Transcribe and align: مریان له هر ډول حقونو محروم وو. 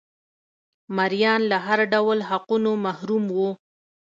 مریان 0.97 1.41
له 1.51 1.57
هر 1.65 1.79
ډول 1.93 2.19
حقونو 2.29 2.71
محروم 2.85 3.23
وو. 3.35 3.49